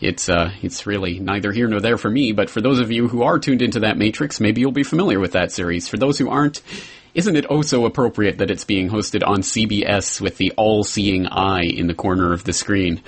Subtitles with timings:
[0.00, 2.30] it's uh, it's really neither here nor there for me.
[2.30, 5.18] But for those of you who are tuned into that matrix, maybe you'll be familiar
[5.18, 5.88] with that series.
[5.88, 6.62] For those who aren't,
[7.14, 11.62] isn't it oh also appropriate that it's being hosted on CBS with the all-seeing eye
[11.62, 13.02] in the corner of the screen?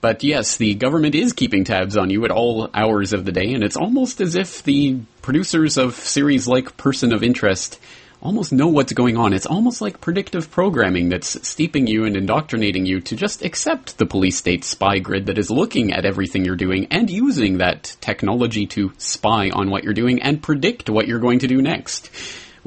[0.00, 3.52] But yes, the government is keeping tabs on you at all hours of the day,
[3.52, 7.80] and it's almost as if the producers of series like Person of Interest
[8.22, 9.32] almost know what's going on.
[9.32, 14.06] It's almost like predictive programming that's steeping you and indoctrinating you to just accept the
[14.06, 18.66] police state spy grid that is looking at everything you're doing and using that technology
[18.68, 22.10] to spy on what you're doing and predict what you're going to do next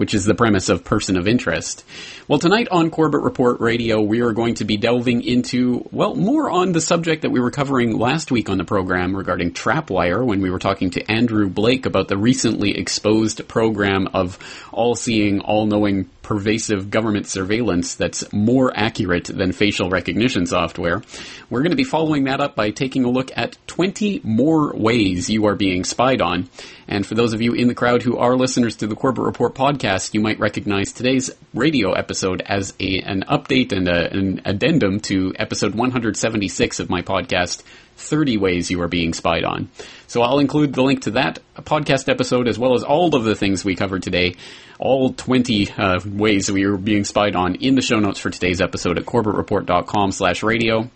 [0.01, 1.85] which is the premise of Person of Interest.
[2.27, 6.49] Well, tonight on Corbett Report Radio, we are going to be delving into, well, more
[6.49, 10.41] on the subject that we were covering last week on the program regarding Trapwire when
[10.41, 14.39] we were talking to Andrew Blake about the recently exposed program of
[14.71, 21.01] all seeing, all knowing pervasive government surveillance that's more accurate than facial recognition software.
[21.49, 25.29] We're going to be following that up by taking a look at 20 more ways
[25.29, 26.49] you are being spied on.
[26.87, 29.55] And for those of you in the crowd who are listeners to the Corbett Report
[29.55, 34.99] podcast, you might recognize today's radio episode as a, an update and a, an addendum
[35.01, 37.63] to episode 176 of my podcast,
[37.97, 39.69] 30 Ways You Are Being Spied On.
[40.07, 43.35] So I'll include the link to that podcast episode as well as all of the
[43.35, 44.35] things we covered today,
[44.81, 48.59] all 20 uh, ways we are being spied on in the show notes for today's
[48.59, 50.89] episode at corbettreport.com slash radio.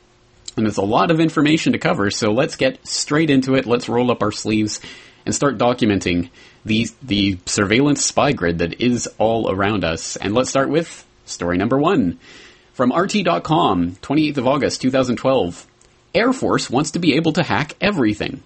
[0.58, 3.66] And there's a lot of information to cover, so let's get straight into it.
[3.66, 4.80] Let's roll up our sleeves
[5.26, 6.30] and start documenting
[6.66, 10.16] the, the surveillance spy grid that is all around us.
[10.18, 12.20] And let's start with story number one.
[12.74, 15.68] From RT.com, 28th of August, 2012.
[16.14, 18.42] Air Force wants to be able to hack everything.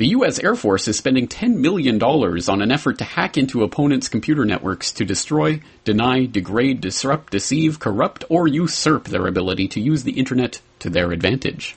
[0.00, 0.38] The U.S.
[0.38, 4.92] Air Force is spending $10 million on an effort to hack into opponents' computer networks
[4.92, 10.62] to destroy, deny, degrade, disrupt, deceive, corrupt, or usurp their ability to use the Internet
[10.78, 11.76] to their advantage.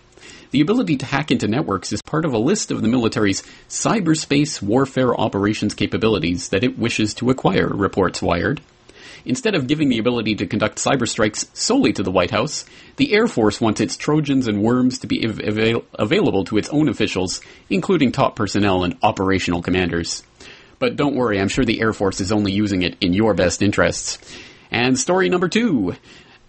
[0.51, 4.61] The ability to hack into networks is part of a list of the military's cyberspace
[4.61, 8.61] warfare operations capabilities that it wishes to acquire, reports Wired.
[9.25, 12.65] Instead of giving the ability to conduct cyber strikes solely to the White House,
[12.97, 16.89] the Air Force wants its Trojans and worms to be avail- available to its own
[16.89, 17.39] officials,
[17.69, 20.23] including top personnel and operational commanders.
[20.79, 23.61] But don't worry, I'm sure the Air Force is only using it in your best
[23.61, 24.17] interests.
[24.69, 25.95] And story number two.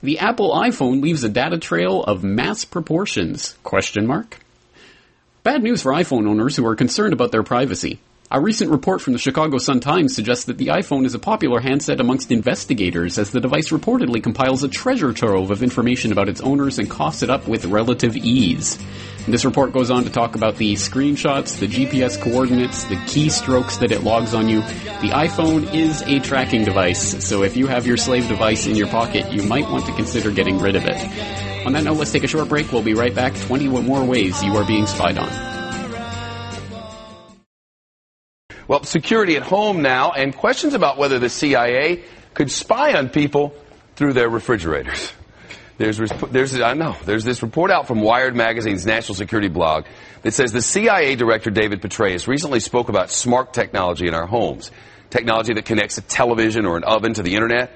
[0.02, 3.56] The Apple iPhone leaves a data trail of mass proportions?
[3.62, 4.38] Question mark.
[5.44, 8.00] Bad news for iPhone owners who are concerned about their privacy.
[8.34, 12.00] A recent report from the Chicago Sun-Times suggests that the iPhone is a popular handset
[12.00, 16.80] amongst investigators as the device reportedly compiles a treasure trove of information about its owners
[16.80, 18.76] and coughs it up with relative ease.
[19.28, 23.92] This report goes on to talk about the screenshots, the GPS coordinates, the keystrokes that
[23.92, 24.62] it logs on you.
[24.62, 28.88] The iPhone is a tracking device, so if you have your slave device in your
[28.88, 31.66] pocket, you might want to consider getting rid of it.
[31.66, 32.72] On that note, let's take a short break.
[32.72, 33.36] We'll be right back.
[33.42, 35.53] 20 more ways you are being spied on.
[38.66, 43.54] Well, security at home now, and questions about whether the CIA could spy on people
[43.96, 45.12] through their refrigerators.
[45.76, 49.86] There's, there's, I know, there's this report out from Wired Magazine's national security blog
[50.22, 54.70] that says the CIA director David Petraeus recently spoke about smart technology in our homes.
[55.10, 57.72] Technology that connects a television or an oven to the internet.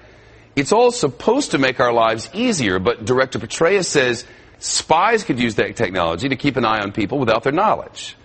[0.55, 4.25] It's all supposed to make our lives easier, but Director Petraeus says
[4.58, 8.17] spies could use that technology to keep an eye on people without their knowledge.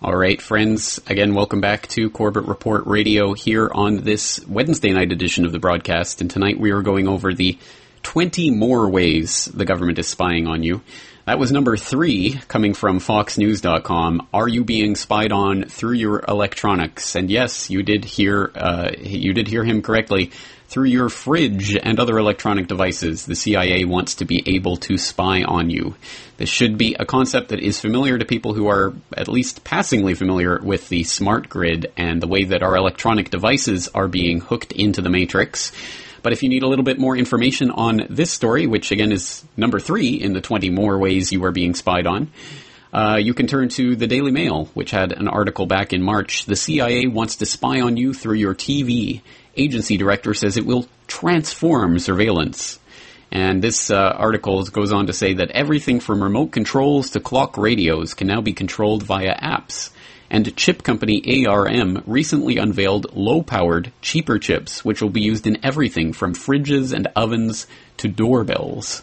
[0.00, 1.00] All right, friends.
[1.08, 5.58] Again, welcome back to Corbett Report Radio here on this Wednesday night edition of the
[5.58, 6.20] broadcast.
[6.20, 7.58] And tonight we are going over the
[8.04, 10.82] 20 more ways the government is spying on you.
[11.26, 14.28] That was number three, coming from FoxNews.com.
[14.32, 17.16] Are you being spied on through your electronics?
[17.16, 20.30] And yes, you did hear uh, you did hear him correctly.
[20.68, 25.42] Through your fridge and other electronic devices, the CIA wants to be able to spy
[25.42, 25.94] on you.
[26.36, 30.14] This should be a concept that is familiar to people who are at least passingly
[30.14, 34.72] familiar with the smart grid and the way that our electronic devices are being hooked
[34.72, 35.72] into the matrix.
[36.22, 39.42] But if you need a little bit more information on this story, which again is
[39.56, 42.30] number three in the 20 more ways you are being spied on,
[42.92, 46.44] uh, you can turn to the Daily Mail, which had an article back in March.
[46.44, 49.22] The CIA wants to spy on you through your TV.
[49.58, 52.78] Agency director says it will transform surveillance.
[53.30, 57.58] And this uh, article goes on to say that everything from remote controls to clock
[57.58, 59.90] radios can now be controlled via apps.
[60.30, 65.64] And chip company ARM recently unveiled low powered, cheaper chips, which will be used in
[65.64, 67.66] everything from fridges and ovens
[67.98, 69.02] to doorbells.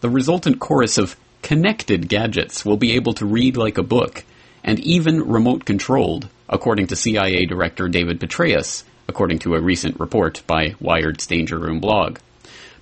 [0.00, 4.24] The resultant chorus of connected gadgets will be able to read like a book,
[4.64, 10.42] and even remote controlled, according to CIA Director David Petraeus, according to a recent report
[10.46, 12.18] by Wired's Danger Room blog.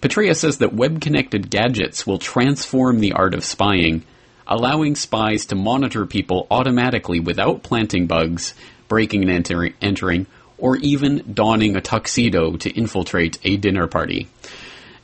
[0.01, 4.05] Petraeus says that web connected gadgets will transform the art of spying,
[4.47, 8.55] allowing spies to monitor people automatically without planting bugs,
[8.89, 10.27] breaking and entering
[10.59, 14.29] or even donning a tuxedo to infiltrate a dinner party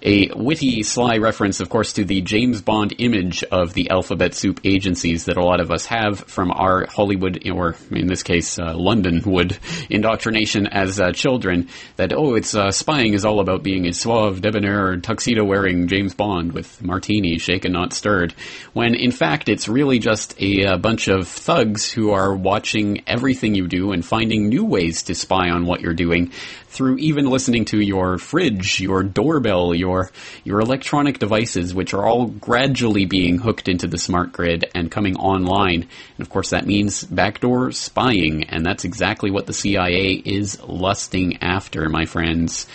[0.01, 4.61] a witty, sly reference, of course, to the James Bond image of the alphabet soup
[4.63, 8.75] agencies that a lot of us have from our Hollywood, or in this case, uh,
[8.75, 9.59] Londonwood
[9.91, 11.69] indoctrination as uh, children.
[11.97, 16.53] That oh, it's uh, spying is all about being a suave, debonair, tuxedo-wearing James Bond
[16.53, 18.35] with martini shaken, not stirred.
[18.73, 23.57] When in fact, it's really just a, a bunch of thugs who are watching everything
[23.57, 26.31] you do and finding new ways to spy on what you're doing
[26.69, 29.88] through even listening to your fridge, your doorbell, your
[30.45, 35.17] your electronic devices, which are all gradually being hooked into the smart grid and coming
[35.17, 35.83] online.
[35.83, 41.43] And of course, that means backdoor spying, and that's exactly what the CIA is lusting
[41.43, 42.67] after, my friends.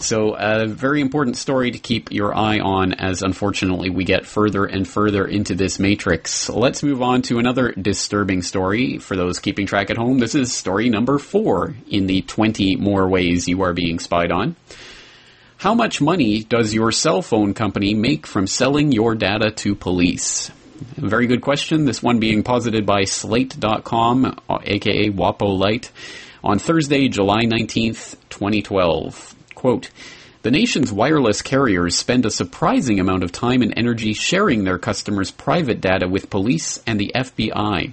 [0.00, 4.64] So, a very important story to keep your eye on as unfortunately we get further
[4.64, 6.48] and further into this matrix.
[6.48, 10.20] Let's move on to another disturbing story for those keeping track at home.
[10.20, 14.54] This is story number four in the 20 more ways you are being spied on.
[15.58, 20.52] How much money does your cell phone company make from selling your data to police?
[20.96, 21.84] A very good question.
[21.84, 25.90] This one being posited by Slate.com, aka WAPO Light,
[26.44, 29.34] on Thursday, July 19th, 2012.
[29.56, 29.90] Quote,
[30.42, 35.32] the nation's wireless carriers spend a surprising amount of time and energy sharing their customers'
[35.32, 37.92] private data with police and the FBI.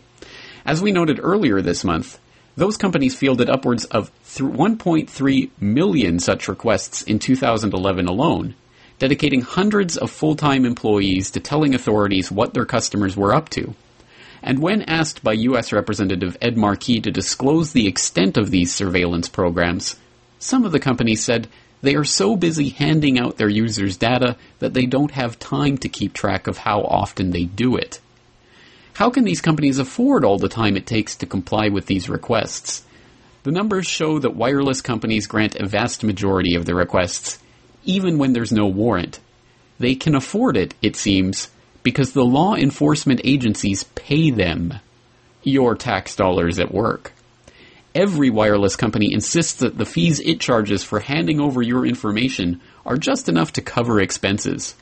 [0.68, 2.20] As we noted earlier this month,
[2.56, 8.56] those companies fielded upwards of 1.3 million such requests in 2011 alone,
[8.98, 13.74] dedicating hundreds of full-time employees to telling authorities what their customers were up to.
[14.42, 15.74] And when asked by U.S.
[15.74, 19.96] Representative Ed Markey to disclose the extent of these surveillance programs,
[20.40, 21.48] some of the companies said
[21.82, 25.90] they are so busy handing out their users' data that they don't have time to
[25.90, 28.00] keep track of how often they do it.
[28.96, 32.84] How can these companies afford all the time it takes to comply with these requests?
[33.44, 37.38] The numbers show that wireless companies grant a vast majority of the requests,
[37.84, 39.20] even when there's no warrant.
[39.78, 41.52] They can afford it, it seems,
[41.84, 44.74] because the law enforcement agencies pay them.
[45.44, 47.12] Your tax dollars at work
[47.96, 52.98] every wireless company insists that the fees it charges for handing over your information are
[52.98, 54.76] just enough to cover expenses.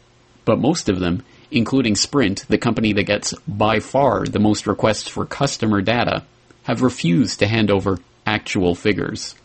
[0.45, 5.07] But most of them, including Sprint, the company that gets by far the most requests
[5.07, 6.23] for customer data,
[6.63, 9.35] have refused to hand over actual figures.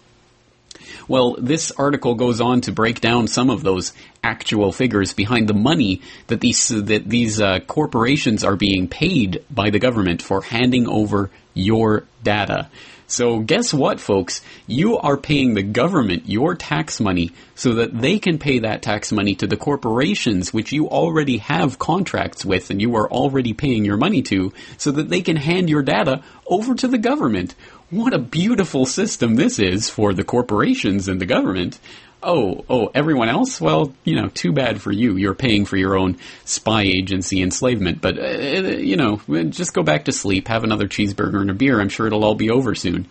[1.06, 5.54] Well, this article goes on to break down some of those actual figures behind the
[5.54, 10.86] money that these that these uh, corporations are being paid by the government for handing
[10.86, 12.68] over your data.
[13.10, 14.42] So guess what, folks?
[14.66, 19.10] You are paying the government your tax money so that they can pay that tax
[19.10, 23.86] money to the corporations which you already have contracts with and you are already paying
[23.86, 27.54] your money to so that they can hand your data over to the government.
[27.88, 31.78] What a beautiful system this is for the corporations and the government
[32.22, 33.60] oh, oh, everyone else?
[33.60, 35.16] Well, you know, too bad for you.
[35.16, 38.00] You're paying for your own spy agency enslavement.
[38.00, 39.20] But, uh, you know,
[39.50, 41.80] just go back to sleep, have another cheeseburger and a beer.
[41.80, 43.08] I'm sure it'll all be over soon.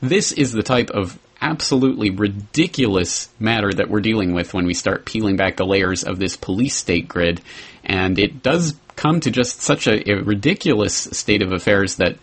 [0.00, 5.04] This is the type of absolutely ridiculous matter that we're dealing with when we start
[5.04, 7.40] peeling back the layers of this police state grid.
[7.84, 12.16] And it does come to just such a, a ridiculous state of affairs that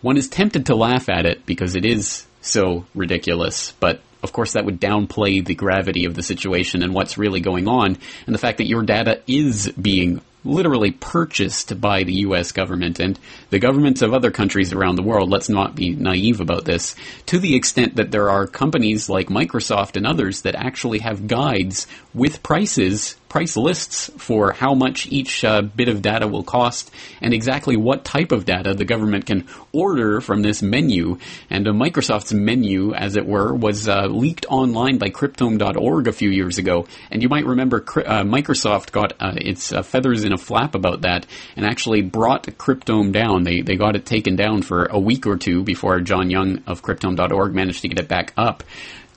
[0.00, 3.72] one is tempted to laugh at it because it is so ridiculous.
[3.80, 7.68] But of course, that would downplay the gravity of the situation and what's really going
[7.68, 7.96] on,
[8.26, 13.18] and the fact that your data is being literally purchased by the US government and
[13.50, 15.30] the governments of other countries around the world.
[15.30, 16.94] Let's not be naive about this.
[17.26, 21.86] To the extent that there are companies like Microsoft and others that actually have guides
[22.14, 27.34] with prices price lists for how much each uh, bit of data will cost and
[27.34, 31.18] exactly what type of data the government can order from this menu.
[31.50, 36.30] And uh, Microsoft's menu, as it were, was uh, leaked online by Cryptome.org a few
[36.30, 36.86] years ago.
[37.10, 41.02] And you might remember uh, Microsoft got uh, its uh, feathers in a flap about
[41.02, 43.44] that and actually brought Cryptome down.
[43.44, 46.82] They, they got it taken down for a week or two before John Young of
[46.82, 48.62] Cryptome.org managed to get it back up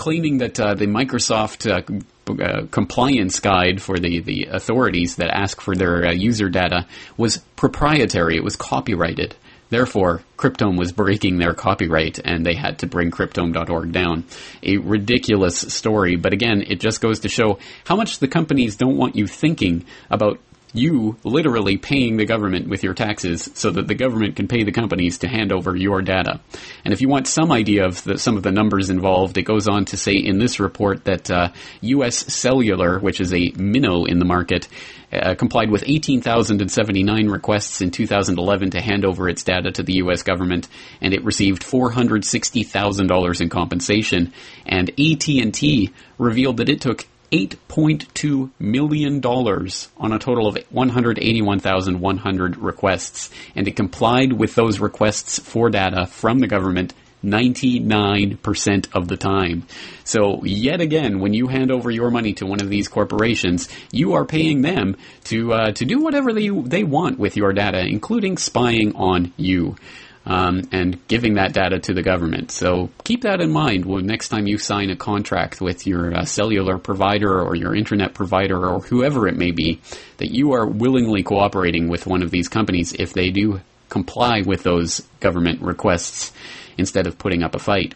[0.01, 5.59] claiming that uh, the Microsoft uh, uh, compliance guide for the, the authorities that ask
[5.59, 6.85] for their uh, user data
[7.17, 8.35] was proprietary.
[8.35, 9.35] It was copyrighted.
[9.69, 14.25] Therefore, Cryptome was breaking their copyright and they had to bring Cryptome.org down.
[14.63, 18.97] A ridiculous story, but again, it just goes to show how much the companies don't
[18.97, 20.39] want you thinking about
[20.73, 24.71] you literally paying the government with your taxes so that the government can pay the
[24.71, 26.39] companies to hand over your data.
[26.85, 29.67] And if you want some idea of the, some of the numbers involved, it goes
[29.67, 31.49] on to say in this report that uh,
[31.81, 32.17] U.S.
[32.33, 34.67] Cellular, which is a minnow in the market,
[35.11, 40.23] uh, complied with 18,079 requests in 2011 to hand over its data to the U.S.
[40.23, 40.69] government,
[41.01, 44.33] and it received $460,000 in compensation.
[44.65, 53.67] And AT&T revealed that it took $8.2 million on a total of 181,100 requests, and
[53.67, 59.65] it complied with those requests for data from the government 99% of the time.
[60.03, 64.13] So yet again, when you hand over your money to one of these corporations, you
[64.13, 68.37] are paying them to uh, to do whatever they they want with your data, including
[68.37, 69.75] spying on you
[70.25, 72.51] um, and giving that data to the government.
[72.51, 76.25] So keep that in mind when next time you sign a contract with your uh,
[76.25, 79.81] cellular provider or your internet provider or whoever it may be,
[80.17, 84.63] that you are willingly cooperating with one of these companies if they do comply with
[84.63, 86.31] those government requests
[86.77, 87.95] instead of putting up a fight.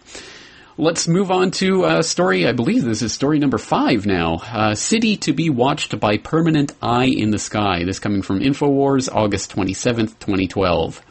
[0.77, 2.45] Let's move on to a story.
[2.45, 4.41] I believe this is story number five now.
[4.43, 7.85] Uh, city to be watched by permanent eye in the sky.
[7.85, 11.01] This coming from Infowars, August 27th, 2012.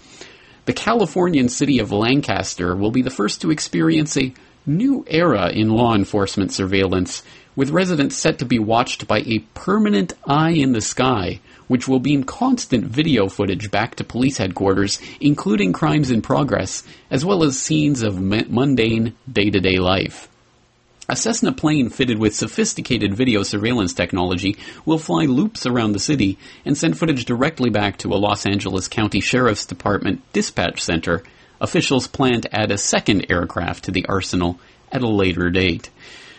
[0.67, 4.33] The Californian city of Lancaster will be the first to experience a
[4.65, 7.23] new era in law enforcement surveillance,
[7.55, 12.01] with residents set to be watched by a permanent eye in the sky, which will
[12.01, 17.59] beam constant video footage back to police headquarters, including crimes in progress, as well as
[17.59, 20.31] scenes of mundane day to day life.
[21.07, 24.57] A Cessna plane fitted with sophisticated video surveillance technology
[24.87, 28.89] will fly loops around the city and send footage directly back to a Los Angeles
[28.89, 31.23] County Sheriff's Department dispatch center.
[31.61, 34.59] Officials plan to add a second aircraft to the arsenal
[34.91, 35.91] at a later date.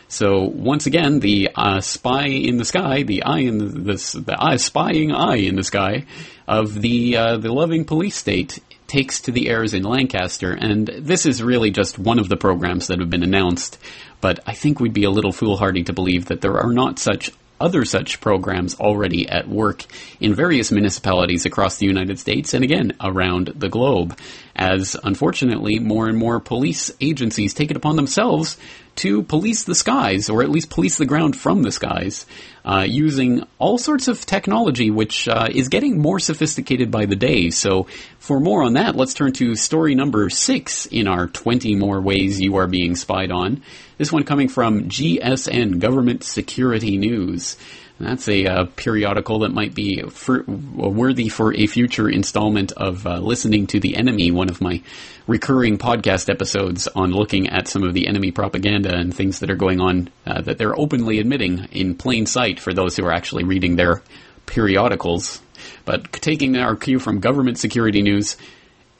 [0.07, 4.35] So once again, the uh, spy in the sky, the eye in the, the, the
[4.39, 6.05] eye, spying eye in the sky
[6.47, 11.25] of the uh, the loving police state takes to the airs in Lancaster, and this
[11.25, 13.77] is really just one of the programs that have been announced.
[14.21, 17.31] But I think we'd be a little foolhardy to believe that there are not such
[17.59, 19.85] other such programs already at work
[20.19, 24.17] in various municipalities across the United States and again around the globe,
[24.55, 28.57] as unfortunately more and more police agencies take it upon themselves
[28.95, 32.25] to police the skies, or at least police the ground from the skies,
[32.65, 37.51] uh, using all sorts of technology, which uh, is getting more sophisticated by the day.
[37.51, 42.01] So, for more on that, let's turn to story number six in our 20 more
[42.01, 43.61] ways you are being spied on.
[43.97, 47.55] This one coming from GSN, Government Security News.
[47.99, 53.19] That's a uh, periodical that might be for, worthy for a future installment of uh,
[53.19, 54.81] Listening to the Enemy, one of my
[55.27, 59.55] recurring podcast episodes on looking at some of the enemy propaganda and things that are
[59.55, 63.45] going on uh, that they're openly admitting in plain sight for those who are actually
[63.45, 64.03] reading their
[64.45, 65.41] periodicals.
[65.85, 68.35] But taking our cue from government security news,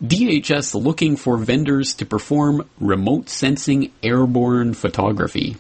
[0.04, 5.58] DHS looking for vendors to perform remote sensing airborne photography.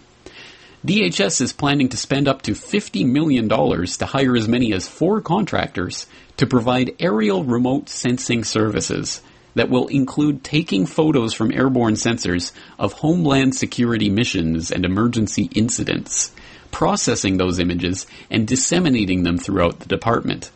[0.85, 5.19] DHS is planning to spend up to $50 million to hire as many as four
[5.19, 6.05] contractors
[6.37, 9.23] to provide aerial remote sensing services
[9.55, 16.31] that will include taking photos from airborne sensors of homeland security missions and emergency incidents,
[16.69, 20.51] processing those images, and disseminating them throughout the department.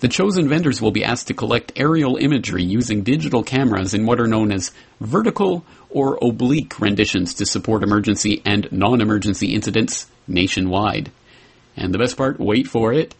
[0.00, 4.20] The chosen vendors will be asked to collect aerial imagery using digital cameras in what
[4.20, 11.10] are known as vertical or oblique renditions to support emergency and non-emergency incidents nationwide.
[11.76, 13.14] And the best part, wait for it,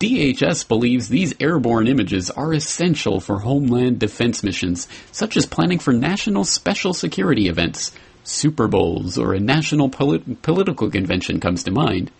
[0.00, 5.92] DHS believes these airborne images are essential for homeland defense missions, such as planning for
[5.92, 7.92] national special security events.
[8.24, 12.10] Super Bowls or a national polit- political convention comes to mind.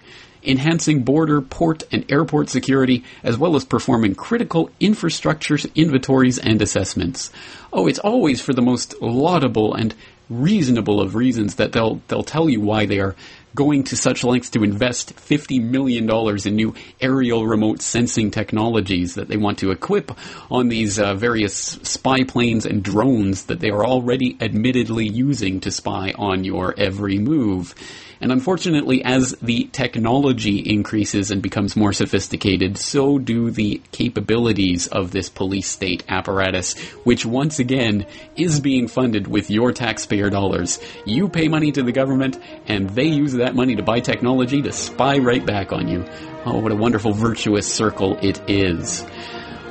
[0.44, 7.30] Enhancing border, port, and airport security, as well as performing critical infrastructure inventories and assessments.
[7.72, 9.94] Oh, it's always for the most laudable and
[10.28, 13.14] reasonable of reasons that they'll they'll tell you why they are
[13.54, 19.28] going to such lengths to invest $50 million in new aerial remote sensing technologies that
[19.28, 20.10] they want to equip
[20.50, 25.70] on these uh, various spy planes and drones that they are already admittedly using to
[25.70, 27.74] spy on your every move.
[28.22, 35.10] And unfortunately, as the technology increases and becomes more sophisticated, so do the capabilities of
[35.10, 40.78] this police state apparatus, which once again is being funded with your taxpayer dollars.
[41.04, 42.38] You pay money to the government,
[42.68, 46.04] and they use that money to buy technology to spy right back on you.
[46.46, 49.04] Oh, what a wonderful virtuous circle it is.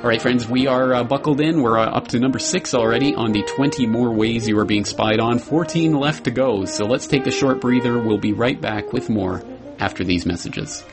[0.02, 1.62] All right, friends, we are uh, buckled in.
[1.62, 4.84] We're uh, up to number six already on the 20 more ways you are being
[4.84, 5.38] spied on.
[5.38, 6.66] 14 left to go.
[6.66, 8.00] So let's take a short breather.
[8.00, 9.44] We'll be right back with more
[9.78, 10.84] after these messages.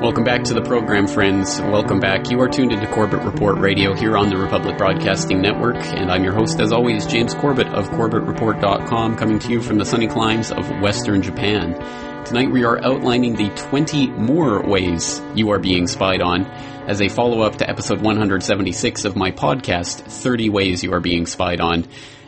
[0.00, 1.58] Welcome back to the program, friends.
[1.58, 2.30] Welcome back.
[2.30, 6.22] You are tuned into Corbett Report Radio here on the Republic Broadcasting Network, and I'm
[6.22, 10.52] your host, as always, James Corbett of CorbettReport.com, coming to you from the sunny climes
[10.52, 11.72] of Western Japan.
[12.26, 17.08] Tonight we are outlining the 20 more ways you are being spied on as a
[17.08, 21.86] follow-up to episode 176 of my podcast, 30 Ways You Are Being Spied On.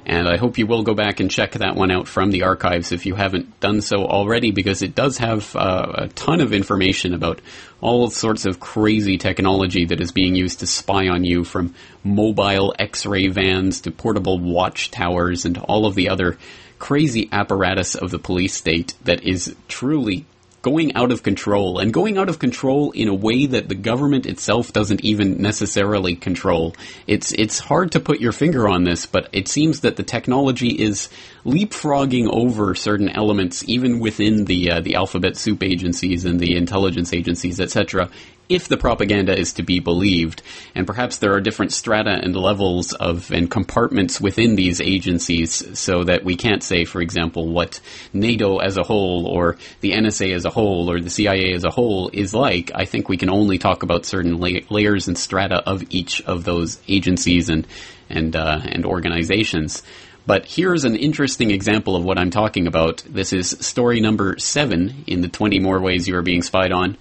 [0.08, 2.92] And I hope you will go back and check that one out from the archives
[2.92, 7.12] if you haven't done so already, because it does have uh, a ton of information
[7.12, 7.42] about
[7.82, 12.74] all sorts of crazy technology that is being used to spy on you from mobile
[12.78, 16.38] x-ray vans to portable watchtowers and all of the other
[16.78, 20.24] crazy apparatus of the police state that is truly
[20.68, 24.26] going out of control and going out of control in a way that the government
[24.26, 26.74] itself doesn't even necessarily control.
[27.06, 30.68] It's it's hard to put your finger on this, but it seems that the technology
[30.68, 31.08] is
[31.46, 37.14] leapfrogging over certain elements even within the uh, the alphabet soup agencies and the intelligence
[37.14, 38.10] agencies, etc
[38.48, 40.42] if the propaganda is to be believed.
[40.74, 46.04] And perhaps there are different strata and levels of and compartments within these agencies so
[46.04, 47.80] that we can't say, for example, what
[48.12, 51.70] NATO as a whole or the NSA as a whole or the CIA as a
[51.70, 52.70] whole is like.
[52.74, 56.44] I think we can only talk about certain la- layers and strata of each of
[56.44, 57.66] those agencies and
[58.10, 59.82] and uh, and organizations.
[60.26, 63.02] But here's an interesting example of what I'm talking about.
[63.08, 66.98] This is story number seven in the 20 more ways you are being spied on.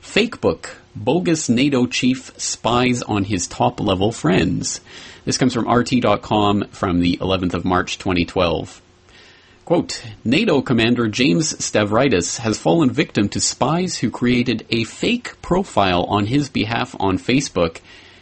[0.00, 0.70] Fakebook
[1.04, 4.80] bogus NATO chief spies on his top level friends.
[5.24, 8.82] This comes from RT.com from the 11th of March 2012.
[9.64, 16.04] Quote, NATO commander James Stavridis has fallen victim to spies who created a fake profile
[16.04, 17.80] on his behalf on Facebook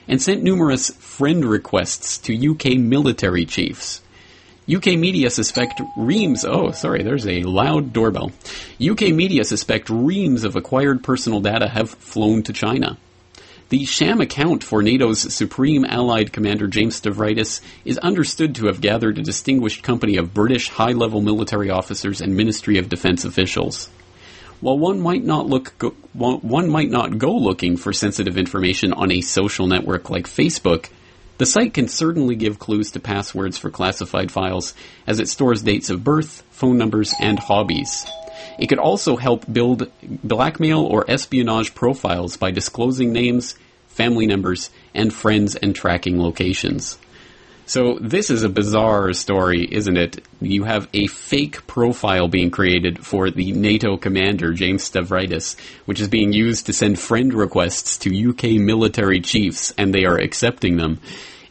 [0.09, 4.01] and sent numerous friend requests to UK military chiefs.
[4.73, 8.33] UK media suspect reams, oh, sorry, there's a loud doorbell.
[8.85, 12.99] UK media suspect reams of acquired personal data have flown to China.
[13.69, 19.19] The sham account for NATO's Supreme Allied Commander James Stavridis is understood to have gathered
[19.19, 23.89] a distinguished company of British high-level military officers and Ministry of Defense officials.
[24.61, 29.13] While one might not look, go, one might not go looking for sensitive information on
[29.13, 30.89] a social network like Facebook,
[31.39, 34.75] the site can certainly give clues to passwords for classified files
[35.07, 38.07] as it stores dates of birth, phone numbers, and hobbies.
[38.59, 43.55] It could also help build blackmail or espionage profiles by disclosing names,
[43.89, 46.99] family members, and friends and tracking locations.
[47.69, 50.25] So this is a bizarre story, isn't it?
[50.41, 56.07] You have a fake profile being created for the NATO commander, James Stavridis, which is
[56.07, 61.01] being used to send friend requests to UK military chiefs, and they are accepting them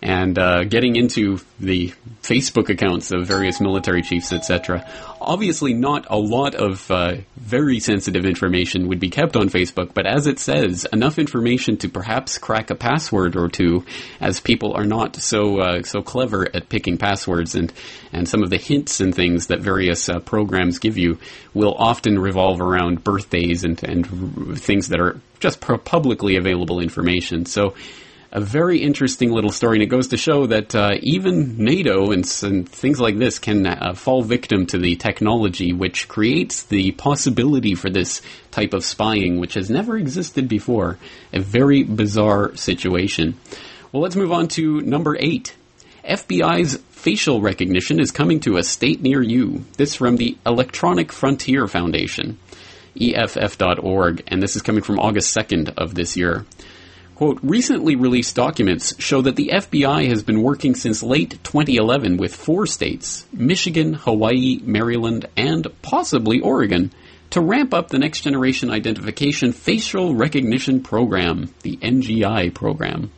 [0.06, 1.92] and uh, getting into the
[2.22, 4.88] Facebook accounts of various military chiefs, etc.
[5.20, 10.06] Obviously, not a lot of uh, very sensitive information would be kept on Facebook, but
[10.06, 13.84] as it says, enough information to perhaps crack a password or two,
[14.22, 17.74] as people are not so uh, so clever at picking passwords, and
[18.14, 21.18] and some of the hints and things that various uh, programs give you
[21.56, 27.48] will often revolve around birthdays and and things that are just publicly available information.
[27.48, 27.74] So
[28.36, 32.30] a very interesting little story, and it goes to show that uh, even NATO and,
[32.44, 37.76] and, things like this can uh, fall victim to the technology which creates the possibility
[37.76, 38.22] for this
[38.52, 40.98] type of spying, which has never existed before.
[41.32, 43.40] A very bizarre situation.
[43.94, 45.56] Well, let's move on to number eight.
[46.04, 49.64] FBI's facial recognition is coming to a state near you.
[49.78, 52.38] This from the Electronic Frontier Foundation,
[53.00, 56.46] EFF.org, and this is coming from August 2nd of this year.
[57.16, 62.36] Quote, recently released documents show that the FBI has been working since late 2011 with
[62.36, 66.92] four states, Michigan, Hawaii, Maryland, and possibly Oregon,
[67.30, 73.12] to ramp up the Next Generation Identification Facial Recognition Program, the NGI program.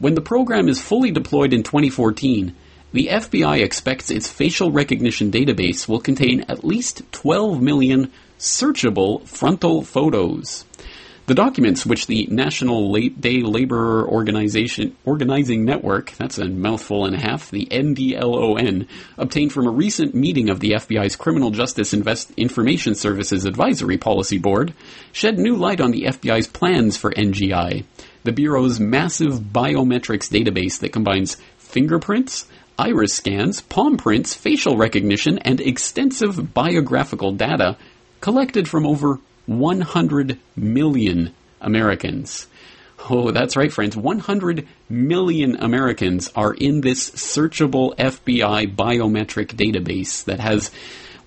[0.00, 2.56] When the program is fully deployed in 2014,
[2.92, 9.82] the FBI expects its facial recognition database will contain at least 12 million searchable frontal
[9.82, 10.64] photos.
[11.28, 17.14] The documents which the National Late Day Labor Organization Organizing Network, that's a mouthful and
[17.14, 18.88] a half, the NDLON,
[19.18, 24.38] obtained from a recent meeting of the FBI's Criminal Justice Invest Information Services Advisory Policy
[24.38, 24.72] Board,
[25.12, 27.84] shed new light on the FBI's plans for NGI,
[28.24, 32.46] the Bureau's massive biometrics database that combines fingerprints,
[32.78, 37.76] iris scans, palm prints, facial recognition, and extensive biographical data
[38.22, 42.46] collected from over 100 million Americans.
[43.10, 43.96] Oh, that's right, friends.
[43.96, 50.70] 100 million Americans are in this searchable FBI biometric database that has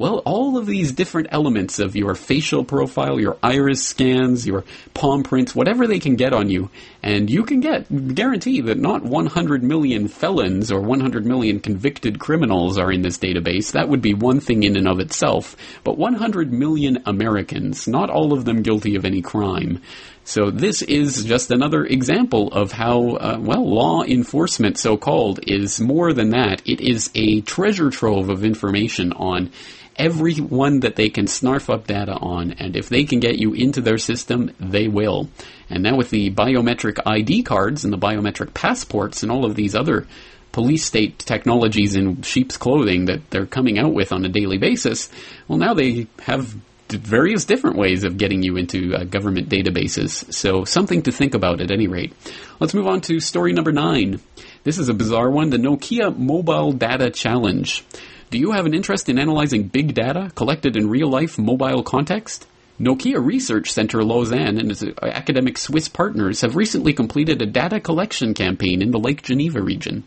[0.01, 4.63] well, all of these different elements of your facial profile, your iris scans, your
[4.95, 6.71] palm prints, whatever they can get on you,
[7.03, 12.79] and you can get guarantee that not 100 million felons or 100 million convicted criminals
[12.79, 13.73] are in this database.
[13.73, 18.33] That would be one thing in and of itself, but 100 million Americans, not all
[18.33, 19.83] of them guilty of any crime.
[20.31, 25.81] So this is just another example of how, uh, well, law enforcement, so called, is
[25.81, 26.61] more than that.
[26.65, 29.51] It is a treasure trove of information on
[29.97, 33.81] everyone that they can snarf up data on, and if they can get you into
[33.81, 35.27] their system, they will.
[35.69, 39.75] And now with the biometric ID cards and the biometric passports and all of these
[39.75, 40.07] other
[40.53, 45.09] police state technologies in sheep's clothing that they're coming out with on a daily basis,
[45.49, 46.55] well, now they have
[46.93, 50.33] various different ways of getting you into uh, government databases.
[50.33, 52.13] So something to think about at any rate.
[52.59, 54.19] Let's move on to story number nine.
[54.63, 57.83] This is a bizarre one, the Nokia Mobile Data Challenge.
[58.29, 62.47] Do you have an interest in analyzing big data collected in real life mobile context?
[62.79, 68.33] Nokia Research Center Lausanne and its academic Swiss partners have recently completed a data collection
[68.33, 70.03] campaign in the Lake Geneva region.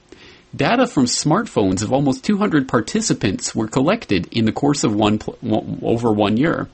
[0.54, 5.20] Data from smartphones of almost 200 participants were collected in the course of one
[5.82, 6.68] over one year.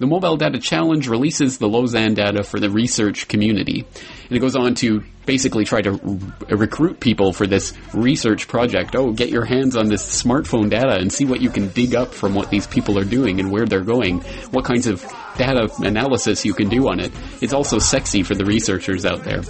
[0.00, 3.84] The Mobile Data Challenge releases the Lausanne data for the research community.
[4.28, 8.96] And it goes on to basically try to r- recruit people for this research project.
[8.96, 12.14] Oh, get your hands on this smartphone data and see what you can dig up
[12.14, 14.22] from what these people are doing and where they're going.
[14.52, 15.04] What kinds of
[15.36, 17.12] data analysis you can do on it.
[17.42, 19.42] It's also sexy for the researchers out there.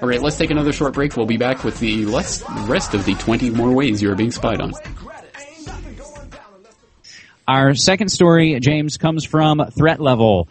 [0.00, 1.16] All right, let's take another short break.
[1.16, 4.72] We'll be back with the rest of the 20 more ways you're being spied on.
[7.48, 10.48] Our second story, James, comes from Threat Level.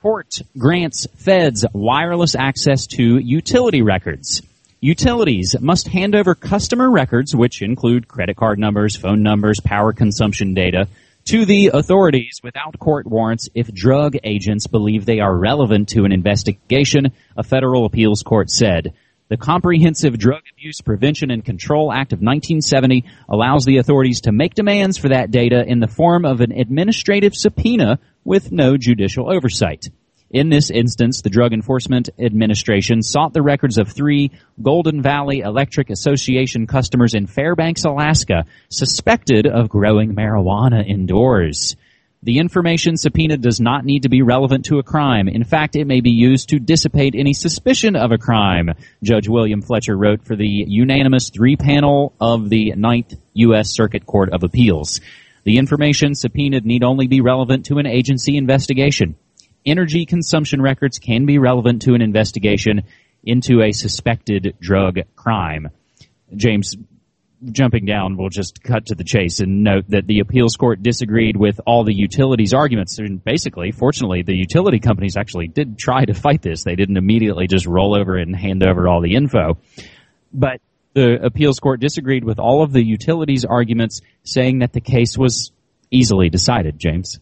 [0.00, 4.42] Court grants feds wireless access to utility records.
[4.80, 10.52] Utilities must hand over customer records, which include credit card numbers, phone numbers, power consumption
[10.52, 10.86] data,
[11.26, 16.12] to the authorities without court warrants if drug agents believe they are relevant to an
[16.12, 18.92] investigation, a federal appeals court said.
[19.28, 24.54] The Comprehensive Drug Abuse Prevention and Control Act of 1970 allows the authorities to make
[24.54, 29.88] demands for that data in the form of an administrative subpoena with no judicial oversight.
[30.34, 35.90] In this instance, the Drug Enforcement Administration sought the records of three Golden Valley Electric
[35.90, 41.76] Association customers in Fairbanks, Alaska, suspected of growing marijuana indoors.
[42.24, 45.28] The information subpoenaed does not need to be relevant to a crime.
[45.28, 48.70] In fact, it may be used to dissipate any suspicion of a crime,
[49.04, 53.72] Judge William Fletcher wrote for the unanimous three panel of the Ninth U.S.
[53.72, 55.00] Circuit Court of Appeals.
[55.44, 59.14] The information subpoenaed need only be relevant to an agency investigation.
[59.66, 62.82] Energy consumption records can be relevant to an investigation
[63.22, 65.68] into a suspected drug crime.
[66.36, 66.76] James,
[67.50, 71.36] jumping down, we'll just cut to the chase and note that the appeals court disagreed
[71.36, 72.98] with all the utilities arguments.
[72.98, 76.64] And basically, fortunately, the utility companies actually did try to fight this.
[76.64, 79.58] They didn't immediately just roll over and hand over all the info.
[80.32, 80.60] But
[80.94, 85.52] the appeals court disagreed with all of the utilities arguments, saying that the case was
[85.90, 87.18] easily decided, James.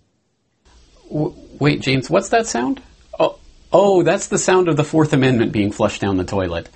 [1.63, 2.83] Wait, James, what's that sound?
[3.19, 3.39] Oh,
[3.73, 6.69] oh, that's the sound of the Fourth Amendment being flushed down the toilet.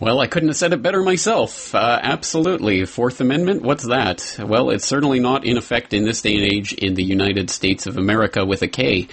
[0.00, 1.74] Well, I couldn't have said it better myself.
[1.74, 2.86] Uh, absolutely.
[2.86, 4.38] Fourth Amendment, what's that?
[4.42, 7.86] Well, it's certainly not in effect in this day and age in the United States
[7.86, 9.08] of America with a K.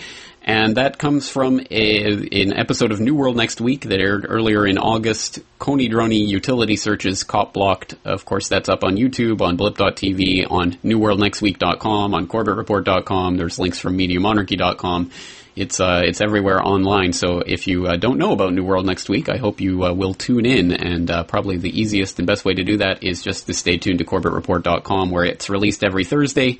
[0.48, 2.04] And that comes from a,
[2.44, 5.40] an episode of New World Next Week that aired earlier in August.
[5.58, 7.96] Coney Droney utility searches cop blocked.
[8.06, 13.38] Of course, that's up on YouTube, on blip.tv, on newworldnextweek.com, on corbettreport.com.
[13.38, 15.10] There's links from mediamonarchy.com.
[15.56, 17.14] It's uh, it's everywhere online.
[17.14, 19.94] So if you uh, don't know about New World next week, I hope you uh,
[19.94, 20.72] will tune in.
[20.74, 23.78] And uh, probably the easiest and best way to do that is just to stay
[23.78, 26.60] tuned to corbettreport.com, where it's released every Thursday.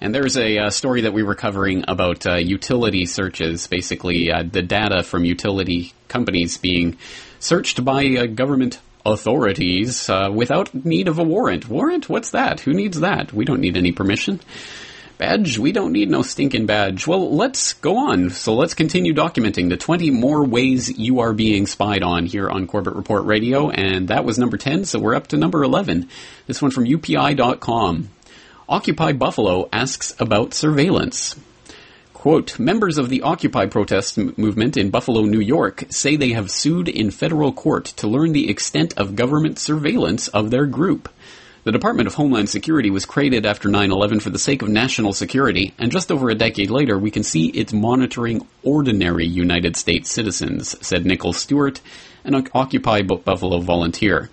[0.00, 4.62] And there's a uh, story that we were covering about uh, utility searches, basically the
[4.62, 6.96] data from utility companies being
[7.40, 11.68] searched by government authorities without need of a warrant.
[11.68, 12.08] Warrant?
[12.08, 12.60] What's that?
[12.60, 13.32] Who needs that?
[13.32, 14.40] We don't need any permission.
[15.18, 15.58] Badge?
[15.58, 17.08] We don't need no stinking badge.
[17.08, 18.30] Well, let's go on.
[18.30, 22.68] So let's continue documenting the 20 more ways you are being spied on here on
[22.68, 23.68] Corbett Report Radio.
[23.68, 26.08] And that was number 10, so we're up to number 11.
[26.46, 28.10] This one from UPI.com.
[28.70, 31.34] Occupy Buffalo asks about surveillance.
[32.12, 36.50] Quote, members of the Occupy protest m- movement in Buffalo, New York say they have
[36.50, 41.08] sued in federal court to learn the extent of government surveillance of their group.
[41.64, 45.72] The Department of Homeland Security was created after 9-11 for the sake of national security,
[45.78, 50.76] and just over a decade later, we can see it's monitoring ordinary United States citizens,
[50.86, 51.80] said Nicole Stewart,
[52.22, 54.28] an Occupy Buffalo volunteer.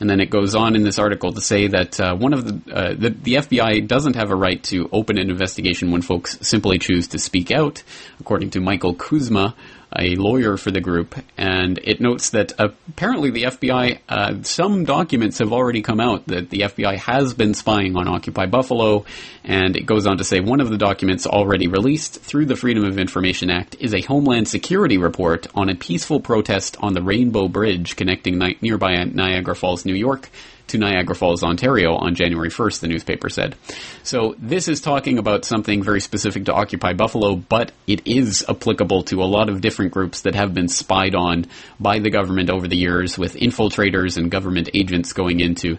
[0.00, 2.74] And then it goes on in this article to say that uh, one of the,
[2.74, 6.78] uh, the, the FBI doesn't have a right to open an investigation when folks simply
[6.78, 7.82] choose to speak out,
[8.20, 9.54] according to Michael Kuzma,
[9.96, 15.38] a lawyer for the group, and it notes that apparently the FBI, uh, some documents
[15.38, 19.06] have already come out that the FBI has been spying on Occupy Buffalo,
[19.48, 22.84] and it goes on to say one of the documents already released through the Freedom
[22.84, 27.48] of Information Act is a Homeland Security report on a peaceful protest on the Rainbow
[27.48, 30.28] Bridge connecting ni- nearby Niagara Falls, New York,
[30.68, 33.56] to Niagara Falls, Ontario on January 1st, the newspaper said.
[34.02, 39.04] So this is talking about something very specific to Occupy Buffalo, but it is applicable
[39.04, 41.46] to a lot of different groups that have been spied on
[41.80, 45.78] by the government over the years with infiltrators and government agents going into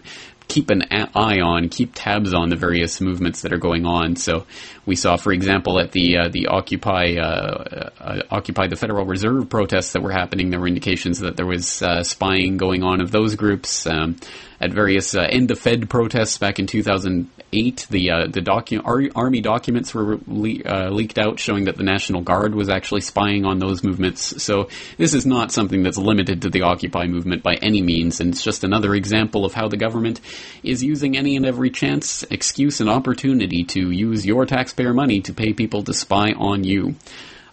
[0.50, 4.16] keep an eye on, keep tabs on the various movements that are going on.
[4.16, 4.46] So
[4.84, 9.48] we saw, for example, at the uh, the Occupy uh, uh, Occupy the Federal Reserve
[9.48, 13.10] protests that were happening, there were indications that there was uh, spying going on of
[13.10, 13.86] those groups.
[13.86, 14.16] Um,
[14.60, 17.86] at various uh, end the Fed protests back in 2008.
[17.90, 21.82] The uh, the docu- Ar- army documents were le- uh, leaked out showing that the
[21.82, 24.42] National Guard was actually spying on those movements.
[24.42, 24.68] So
[24.98, 28.42] this is not something that's limited to the Occupy movement by any means, and it's
[28.42, 30.20] just another example of how the government
[30.62, 35.32] is using any and every chance, excuse, and opportunity to use your taxpayer money to
[35.32, 36.94] pay people to spy on you.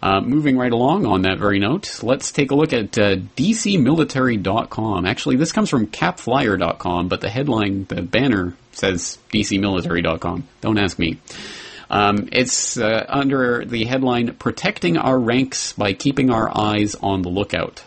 [0.02, 5.06] Uh, moving right along on that very note, let's take a look at uh, DCMilitary.com.
[5.06, 10.48] Actually, this comes from CapFlyer.com, but the headline, the banner says DCMilitary.com.
[10.62, 11.20] Don't ask me.
[11.90, 17.30] Um, it's uh, under the headline "Protecting Our Ranks by Keeping Our Eyes on the
[17.30, 17.84] Lookout."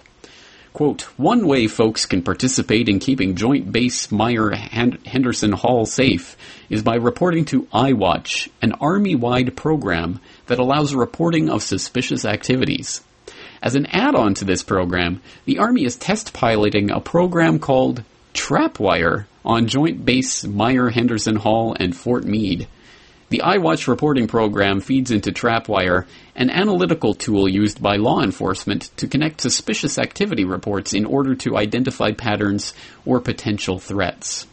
[0.72, 6.36] Quote, one way folks can participate in keeping Joint Base Myer Henderson Hall safe
[6.68, 10.20] is by reporting to iWatch, an Army-wide program
[10.50, 13.02] that allows reporting of suspicious activities.
[13.62, 18.02] As an add-on to this program, the Army is test piloting a program called
[18.34, 22.66] Trapwire on Joint Base Myer Henderson Hall and Fort Meade.
[23.28, 29.06] The iWatch reporting program feeds into Trapwire, an analytical tool used by law enforcement to
[29.06, 32.74] connect suspicious activity reports in order to identify patterns
[33.06, 34.48] or potential threats.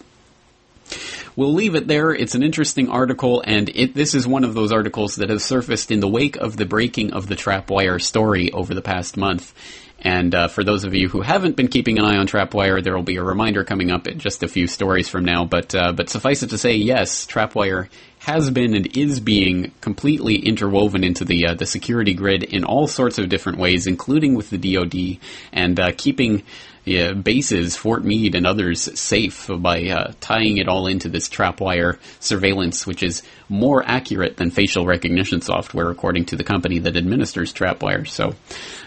[1.37, 2.09] We'll leave it there.
[2.09, 5.91] It's an interesting article, and it, this is one of those articles that has surfaced
[5.91, 9.53] in the wake of the breaking of the Trapwire story over the past month.
[9.99, 12.95] And uh, for those of you who haven't been keeping an eye on Trapwire, there
[12.95, 15.45] will be a reminder coming up in just a few stories from now.
[15.45, 17.87] But uh, but suffice it to say, yes, Trapwire
[18.19, 22.87] has been and is being completely interwoven into the uh, the security grid in all
[22.87, 25.19] sorts of different ways, including with the DoD
[25.51, 26.43] and uh, keeping
[26.87, 31.99] yeah, bases, Fort Meade and others, safe by uh, tying it all into this trapwire
[32.19, 37.53] surveillance, which is more accurate than facial recognition software, according to the company that administers
[37.53, 38.07] trapwire.
[38.07, 38.35] So,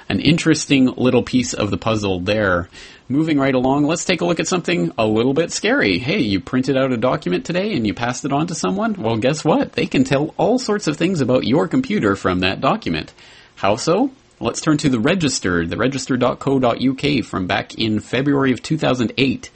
[0.09, 2.69] an interesting little piece of the puzzle there.
[3.09, 5.99] Moving right along, let's take a look at something a little bit scary.
[5.99, 8.95] Hey, you printed out a document today and you passed it on to someone?
[8.95, 9.73] Well, guess what?
[9.73, 13.13] They can tell all sorts of things about your computer from that document.
[13.57, 14.13] How so?
[14.43, 19.51] Let's turn to the Register, the register.co.uk from back in February of 2008.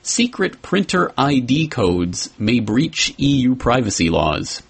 [0.00, 4.62] Secret printer ID codes may breach EU privacy laws.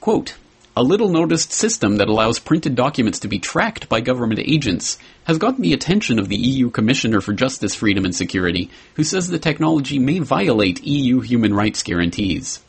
[0.00, 0.36] Quote,
[0.74, 5.36] A little noticed system that allows printed documents to be tracked by government agents has
[5.36, 9.38] gotten the attention of the EU Commissioner for Justice, Freedom and Security, who says the
[9.38, 12.60] technology may violate EU human rights guarantees.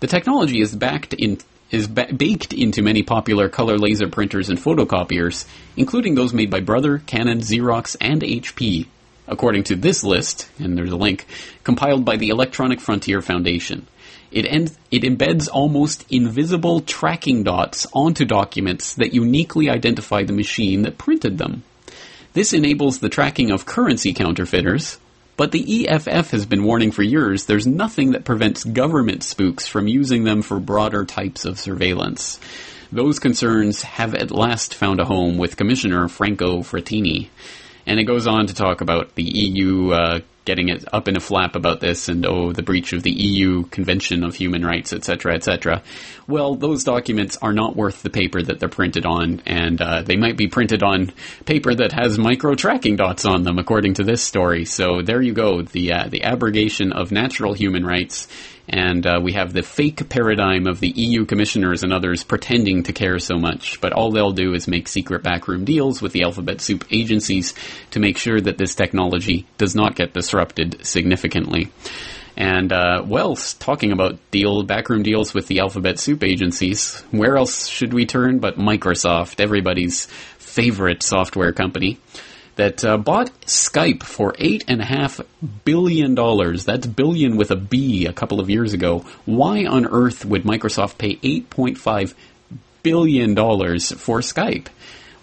[0.00, 1.38] The technology is backed in
[1.72, 6.60] is ba- baked into many popular color laser printers and photocopiers, including those made by
[6.60, 8.86] Brother, Canon, Xerox, and HP,
[9.26, 11.26] according to this list, and there's a link,
[11.64, 13.86] compiled by the Electronic Frontier Foundation.
[14.30, 14.46] It,
[14.90, 21.38] it embeds almost invisible tracking dots onto documents that uniquely identify the machine that printed
[21.38, 21.64] them.
[22.32, 24.98] This enables the tracking of currency counterfeiters,
[25.36, 29.88] but the EFF has been warning for years there's nothing that prevents government spooks from
[29.88, 32.38] using them for broader types of surveillance.
[32.92, 37.28] Those concerns have at last found a home with Commissioner Franco Frattini.
[37.86, 41.20] And it goes on to talk about the EU uh, getting it up in a
[41.20, 45.34] flap about this and oh the breach of the EU Convention of Human Rights etc
[45.34, 45.82] etc
[46.26, 50.16] well those documents are not worth the paper that they're printed on and uh, they
[50.16, 51.12] might be printed on
[51.44, 54.64] paper that has micro tracking dots on them according to this story.
[54.64, 58.28] So there you go the uh, the abrogation of natural human rights
[58.72, 62.92] and uh, we have the fake paradigm of the EU commissioners and others pretending to
[62.94, 66.62] care so much, but all they'll do is make secret backroom deals with the alphabet
[66.62, 67.52] soup agencies
[67.90, 71.70] to make sure that this technology does not get disrupted significantly.
[72.34, 77.66] And uh, well, talking about deal backroom deals with the alphabet soup agencies, where else
[77.66, 80.06] should we turn but Microsoft, everybody's
[80.38, 81.98] favorite software company?
[82.56, 85.20] That uh, bought Skype for eight and a half
[85.64, 86.64] billion dollars.
[86.64, 89.04] That's billion with a B a couple of years ago.
[89.24, 92.14] Why on earth would Microsoft pay eight point five
[92.82, 94.66] billion dollars for Skype?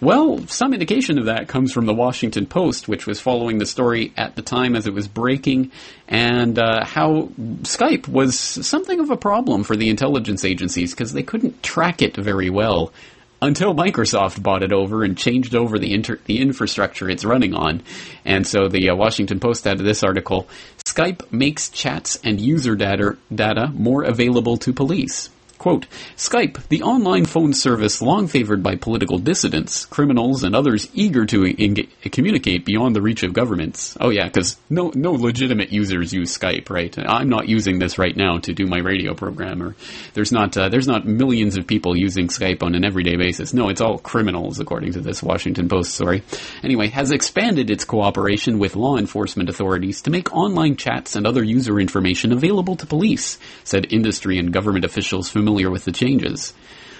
[0.00, 4.14] Well, some indication of that comes from the Washington Post, which was following the story
[4.16, 5.72] at the time as it was breaking,
[6.08, 7.28] and uh, how
[7.64, 12.16] Skype was something of a problem for the intelligence agencies because they couldn't track it
[12.16, 12.94] very well
[13.42, 17.82] until Microsoft bought it over and changed over the inter- the infrastructure it's running on.
[18.24, 20.48] And so the uh, Washington Post added this article:
[20.84, 25.30] Skype makes chats and user data data more available to police.
[25.60, 31.26] Quote, Skype, the online phone service long favored by political dissidents, criminals, and others eager
[31.26, 33.94] to in- communicate beyond the reach of governments.
[34.00, 36.98] Oh yeah, because no, no legitimate users use Skype, right?
[36.98, 39.76] I'm not using this right now to do my radio program, or
[40.14, 43.52] there's not, uh, there's not millions of people using Skype on an everyday basis.
[43.52, 46.22] No, it's all criminals, according to this Washington Post story.
[46.62, 51.44] Anyway, has expanded its cooperation with law enforcement authorities to make online chats and other
[51.44, 56.54] user information available to police, said industry and government officials familiar familiar with the changes.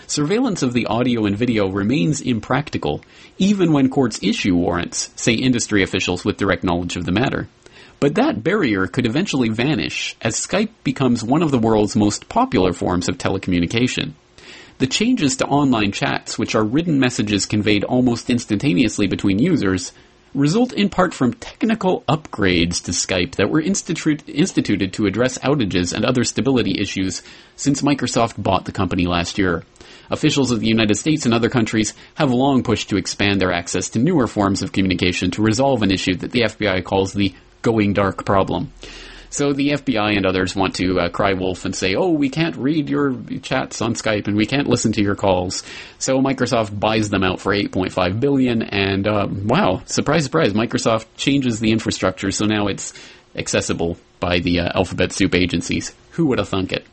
[0.08, 3.00] Surveillance of the audio and video remains impractical,
[3.38, 7.46] even when courts issue warrants, say industry officials with direct knowledge of the matter.
[8.00, 12.72] But that barrier could eventually vanish as Skype becomes one of the world's most popular
[12.72, 14.14] forms of telecommunication.
[14.78, 19.92] The changes to online chats, which are written messages conveyed almost instantaneously between users,
[20.34, 25.92] result in part from technical upgrades to Skype that were institu- instituted to address outages
[25.92, 27.22] and other stability issues
[27.56, 29.64] since Microsoft bought the company last year.
[30.10, 33.90] Officials of the United States and other countries have long pushed to expand their access
[33.90, 37.92] to newer forms of communication to resolve an issue that the FBI calls the going
[37.92, 38.72] dark problem.
[39.30, 42.56] So the FBI and others want to uh, cry wolf and say, oh, we can't
[42.56, 45.62] read your chats on Skype and we can't listen to your calls.
[45.98, 51.60] So Microsoft buys them out for 8.5 billion and uh, wow, surprise, surprise, Microsoft changes
[51.60, 52.92] the infrastructure so now it's
[53.36, 55.94] accessible by the uh, alphabet soup agencies.
[56.12, 56.84] Who would have thunk it?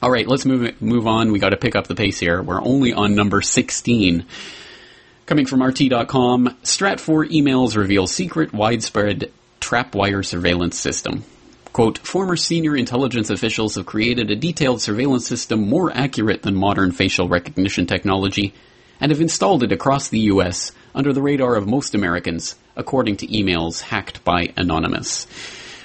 [0.00, 1.32] All right, let's move move on.
[1.32, 2.40] We got to pick up the pace here.
[2.40, 4.24] We're only on number 16.
[5.26, 11.24] Coming from RT.com, Stratfor emails reveal secret widespread trapwire surveillance system.
[11.78, 16.90] Quote, former senior intelligence officials have created a detailed surveillance system more accurate than modern
[16.90, 18.52] facial recognition technology
[19.00, 20.72] and have installed it across the U.S.
[20.92, 25.28] under the radar of most Americans, according to emails hacked by Anonymous.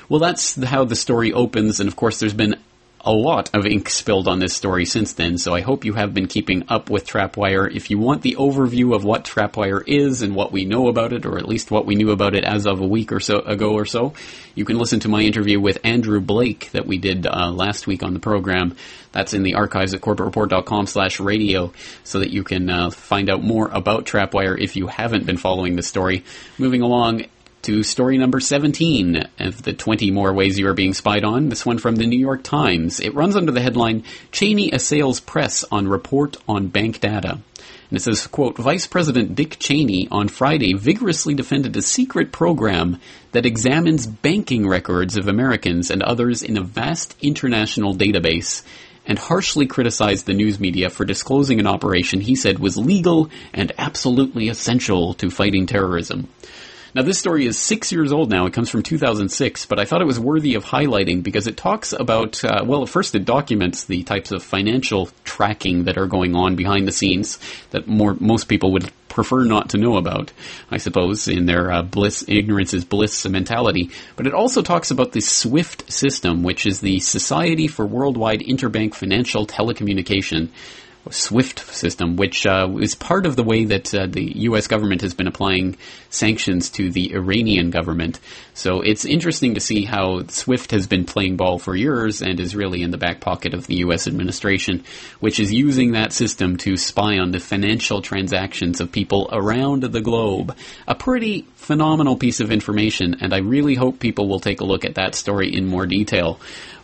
[0.10, 2.56] Well, that's how the story opens, and of course, there's been
[3.06, 6.14] a lot of ink spilled on this story since then, so I hope you have
[6.14, 7.70] been keeping up with Trapwire.
[7.74, 11.26] If you want the overview of what Trapwire is and what we know about it,
[11.26, 13.74] or at least what we knew about it as of a week or so ago
[13.74, 14.14] or so,
[14.56, 18.04] you can listen to my interview with Andrew Blake that we did uh, last week
[18.04, 18.76] on the program.
[19.12, 23.44] That's in the archives at corbettreport.com slash radio so that you can uh, find out
[23.44, 26.24] more about Trapwire if you haven't been following the story.
[26.58, 27.26] Moving along,
[27.64, 31.48] to story number 17 of the 20 more ways you are being spied on.
[31.48, 33.00] This one from the New York Times.
[33.00, 37.40] It runs under the headline, Cheney assails press on report on bank data.
[37.90, 43.00] And it says, quote, Vice President Dick Cheney on Friday vigorously defended a secret program
[43.32, 48.64] that examines banking records of Americans and others in a vast international database
[49.06, 53.72] and harshly criticized the news media for disclosing an operation he said was legal and
[53.78, 56.28] absolutely essential to fighting terrorism.
[56.96, 58.46] Now, this story is six years old now.
[58.46, 61.92] It comes from 2006, but I thought it was worthy of highlighting because it talks
[61.92, 66.56] about, uh, well, first it documents the types of financial tracking that are going on
[66.56, 67.40] behind the scenes
[67.72, 70.32] that more most people would prefer not to know about,
[70.70, 73.90] I suppose, in their uh, bliss, ignorance is bliss mentality.
[74.16, 78.94] But it also talks about the SWIFT system, which is the Society for Worldwide Interbank
[78.94, 80.50] Financial Telecommunication.
[81.10, 84.68] SWIFT system, which uh, is part of the way that uh, the U.S.
[84.68, 85.78] government has been applying
[86.10, 88.20] sanctions to the Iranian government.
[88.54, 92.56] So it's interesting to see how SWIFT has been playing ball for years and is
[92.56, 94.08] really in the back pocket of the U.S.
[94.08, 94.84] administration,
[95.20, 100.02] which is using that system to spy on the financial transactions of people around the
[100.02, 100.56] globe.
[100.88, 104.86] A pretty phenomenal piece of information, and I really hope people will take a look
[104.86, 106.40] at that story in more detail.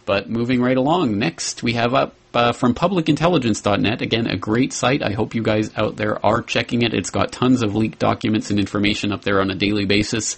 [0.05, 4.01] But moving right along, next we have up uh, from publicintelligence.net.
[4.01, 5.01] Again, a great site.
[5.03, 6.93] I hope you guys out there are checking it.
[6.93, 10.37] It's got tons of leaked documents and information up there on a daily basis.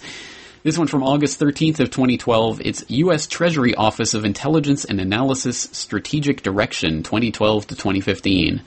[0.62, 2.60] This one from August 13th of 2012.
[2.64, 3.26] It's U.S.
[3.26, 8.62] Treasury Office of Intelligence and Analysis Strategic Direction 2012 to 2015.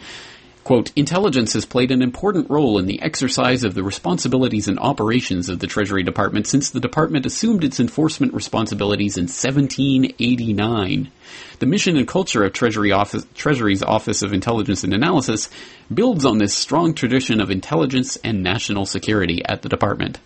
[0.65, 5.47] Quote, intelligence has played an important role in the exercise of the responsibilities and operations
[5.47, 11.11] of the Treasury Department since the department assumed its enforcement responsibilities in 1789.
[11.59, 15.49] The mission and culture of Treasury Office, Treasury's Office of Intelligence and Analysis
[15.93, 20.17] builds on this strong tradition of intelligence and national security at the department.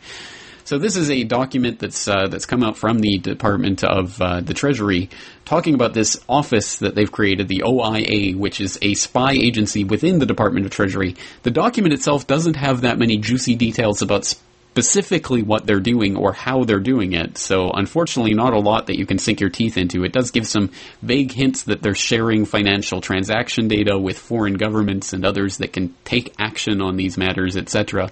[0.69, 4.41] So this is a document that's uh, that's come out from the Department of uh,
[4.41, 5.09] the Treasury,
[5.43, 10.19] talking about this office that they've created, the OIA, which is a spy agency within
[10.19, 11.15] the Department of Treasury.
[11.41, 16.33] The document itself doesn't have that many juicy details about specifically what they're doing or
[16.33, 17.39] how they're doing it.
[17.39, 20.03] So unfortunately, not a lot that you can sink your teeth into.
[20.03, 20.69] It does give some
[21.01, 25.95] vague hints that they're sharing financial transaction data with foreign governments and others that can
[26.05, 28.11] take action on these matters, etc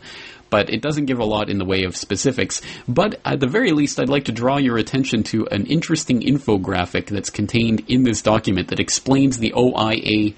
[0.50, 2.62] but it doesn't give a lot in the way of specifics.
[2.88, 7.08] But at the very least, I'd like to draw your attention to an interesting infographic
[7.08, 10.34] that's contained in this document that explains the OIA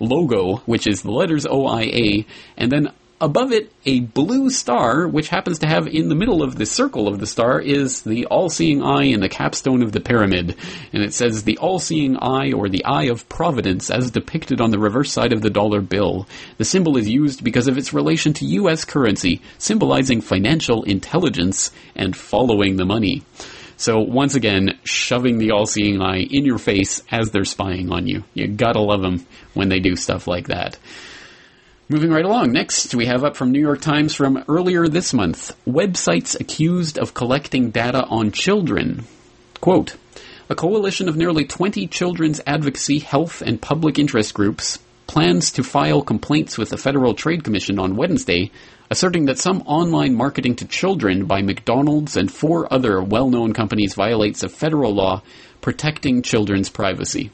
[0.00, 2.24] logo, which is the letters OIA,
[2.56, 2.92] and then
[3.22, 7.06] Above it, a blue star, which happens to have in the middle of the circle
[7.06, 10.56] of the star, is the all-seeing eye in the capstone of the pyramid.
[10.94, 14.78] And it says the all-seeing eye or the eye of providence as depicted on the
[14.78, 16.26] reverse side of the dollar bill.
[16.56, 18.86] The symbol is used because of its relation to U.S.
[18.86, 23.22] currency, symbolizing financial intelligence and following the money.
[23.76, 28.24] So once again, shoving the all-seeing eye in your face as they're spying on you.
[28.32, 30.78] You gotta love them when they do stuff like that.
[31.90, 32.52] Moving right along.
[32.52, 37.14] Next, we have up from New York Times from earlier this month websites accused of
[37.14, 39.06] collecting data on children.
[39.60, 39.96] Quote
[40.48, 44.78] A coalition of nearly 20 children's advocacy, health, and public interest groups
[45.08, 48.52] plans to file complaints with the Federal Trade Commission on Wednesday,
[48.88, 53.94] asserting that some online marketing to children by McDonald's and four other well known companies
[53.94, 55.24] violates a federal law
[55.60, 57.32] protecting children's privacy.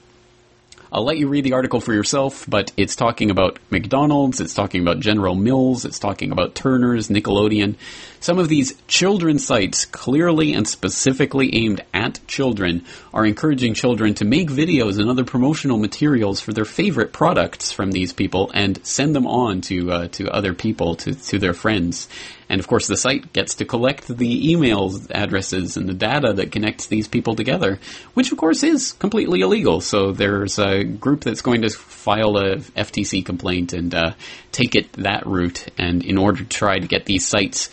[0.92, 4.82] I'll let you read the article for yourself, but it's talking about McDonald's, it's talking
[4.82, 7.74] about General Mills, it's talking about Turner's, Nickelodeon.
[8.20, 14.24] Some of these children sites, clearly and specifically aimed at children, are encouraging children to
[14.24, 19.14] make videos and other promotional materials for their favorite products from these people and send
[19.14, 22.08] them on to uh, to other people, to, to their friends.
[22.48, 26.52] And of course, the site gets to collect the email addresses and the data that
[26.52, 27.80] connects these people together,
[28.14, 29.80] which of course is completely illegal.
[29.80, 34.12] So there's a group that's going to file a FTC complaint and uh,
[34.52, 37.70] take it that route, and in order to try to get these sites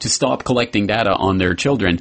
[0.00, 2.00] to stop collecting data on their children.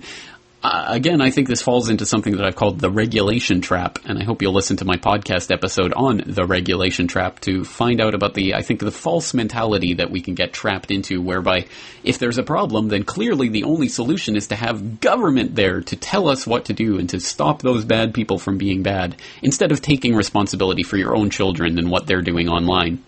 [0.65, 4.17] Uh, again, I think this falls into something that I've called the regulation trap, and
[4.17, 8.15] I hope you'll listen to my podcast episode on the regulation trap to find out
[8.15, 11.67] about the, I think, the false mentality that we can get trapped into, whereby
[12.03, 15.95] if there's a problem, then clearly the only solution is to have government there to
[15.95, 19.71] tell us what to do and to stop those bad people from being bad, instead
[19.71, 23.03] of taking responsibility for your own children and what they're doing online.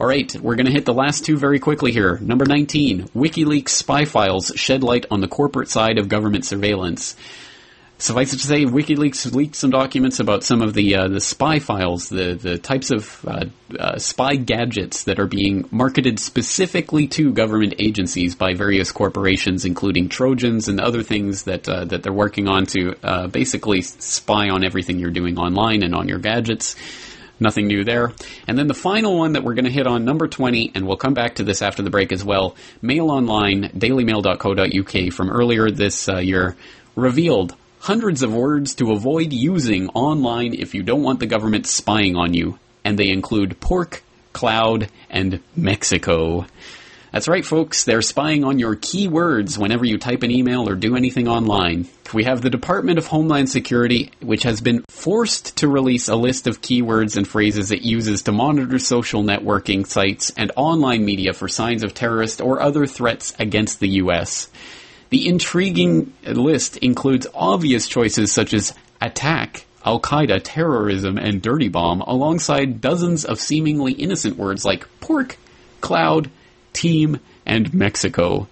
[0.00, 2.16] All right, we're going to hit the last two very quickly here.
[2.22, 7.16] Number 19, WikiLeaks spy files shed light on the corporate side of government surveillance.
[7.98, 11.58] Suffice it to say, WikiLeaks leaked some documents about some of the uh, the spy
[11.58, 13.44] files, the the types of uh,
[13.78, 20.08] uh, spy gadgets that are being marketed specifically to government agencies by various corporations, including
[20.08, 24.64] Trojans and other things that uh, that they're working on to uh, basically spy on
[24.64, 26.74] everything you're doing online and on your gadgets.
[27.40, 28.12] Nothing new there.
[28.46, 30.98] And then the final one that we're going to hit on, number 20, and we'll
[30.98, 32.54] come back to this after the break as well.
[32.82, 36.56] Mail Online, dailymail.co.uk from earlier this uh, year
[36.94, 42.14] revealed hundreds of words to avoid using online if you don't want the government spying
[42.14, 44.02] on you, and they include pork,
[44.34, 46.46] cloud, and Mexico.
[47.12, 47.82] That's right, folks.
[47.82, 51.88] They're spying on your keywords whenever you type an email or do anything online.
[52.14, 56.46] We have the Department of Homeland Security, which has been forced to release a list
[56.46, 61.48] of keywords and phrases it uses to monitor social networking sites and online media for
[61.48, 64.48] signs of terrorist or other threats against the U.S.
[65.10, 72.02] The intriguing list includes obvious choices such as attack, Al Qaeda, terrorism, and dirty bomb,
[72.02, 75.36] alongside dozens of seemingly innocent words like pork,
[75.80, 76.30] cloud,
[76.72, 78.48] team, and Mexico.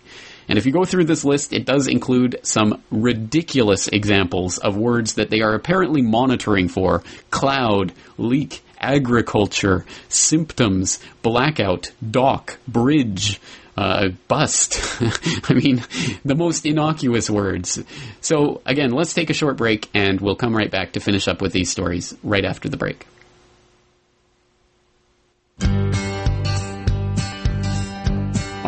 [0.48, 5.14] And if you go through this list, it does include some ridiculous examples of words
[5.14, 13.40] that they are apparently monitoring for cloud, leak, agriculture, symptoms, blackout, dock, bridge,
[13.76, 14.80] uh, bust.
[15.48, 15.84] I mean,
[16.24, 17.82] the most innocuous words.
[18.20, 21.42] So, again, let's take a short break and we'll come right back to finish up
[21.42, 23.06] with these stories right after the break.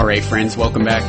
[0.00, 1.02] All right, friends, welcome back.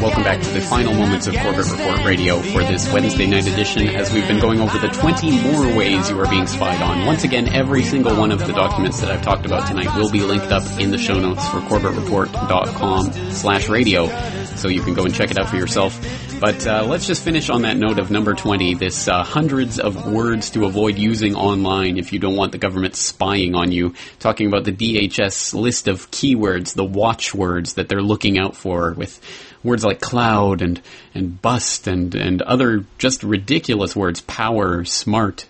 [0.00, 3.88] Welcome back to the final moments of Corbett Report Radio for this Wednesday night edition
[3.88, 7.06] as we've been going over the 20 more ways you are being spied on.
[7.06, 10.20] Once again, every single one of the documents that I've talked about tonight will be
[10.20, 14.06] linked up in the show notes for corbettreport.com slash radio
[14.54, 16.00] so you can go and check it out for yourself.
[16.40, 20.10] But uh, let's just finish on that note of number 20, this uh, hundreds of
[20.10, 23.92] words to avoid using online if you don't want the government spying on you.
[24.20, 29.20] Talking about the DHS list of keywords, the watchwords that they're looking out for with
[29.62, 30.80] words like cloud and,
[31.14, 35.46] and bust and, and other just ridiculous words, power, smart,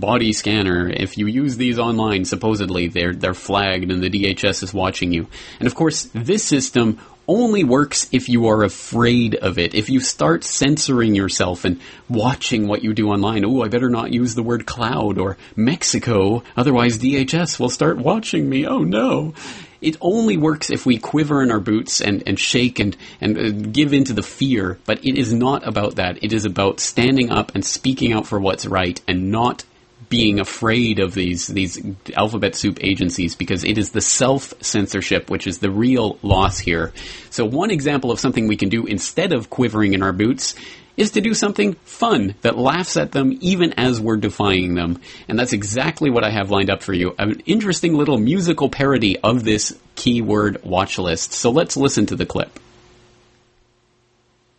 [0.00, 0.88] body scanner.
[0.88, 5.28] If you use these online, supposedly they're they're flagged and the DHS is watching you.
[5.58, 6.98] And of course, this system
[7.30, 9.72] only works if you are afraid of it.
[9.72, 14.12] If you start censoring yourself and watching what you do online, oh, I better not
[14.12, 18.66] use the word cloud or Mexico, otherwise DHS will start watching me.
[18.66, 19.32] Oh no.
[19.80, 23.50] It only works if we quiver in our boots and, and shake and, and uh,
[23.50, 26.22] give into the fear, but it is not about that.
[26.22, 29.64] It is about standing up and speaking out for what's right and not
[30.10, 31.80] being afraid of these these
[32.14, 36.92] alphabet soup agencies because it is the self censorship which is the real loss here.
[37.30, 40.54] So one example of something we can do instead of quivering in our boots
[40.96, 45.00] is to do something fun that laughs at them even as we're defying them.
[45.28, 47.14] And that's exactly what I have lined up for you.
[47.18, 51.32] An interesting little musical parody of this keyword watch list.
[51.32, 52.58] So let's listen to the clip.